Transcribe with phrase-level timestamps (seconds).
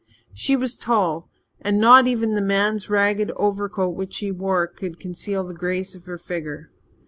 [0.33, 1.29] She was tall,
[1.61, 6.07] and not even the man's ragged overcoat which she wore could conceal the grace of
[6.07, 6.71] her figure.